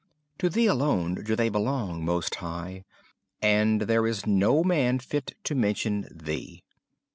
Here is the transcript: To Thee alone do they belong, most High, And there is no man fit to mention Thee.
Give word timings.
To 0.39 0.49
Thee 0.49 0.65
alone 0.65 1.13
do 1.13 1.35
they 1.35 1.49
belong, 1.49 2.03
most 2.03 2.33
High, 2.33 2.85
And 3.39 3.81
there 3.81 4.07
is 4.07 4.25
no 4.25 4.63
man 4.63 4.97
fit 4.97 5.35
to 5.43 5.53
mention 5.53 6.07
Thee. 6.11 6.63